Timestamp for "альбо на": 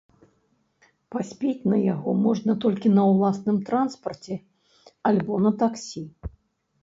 5.11-5.51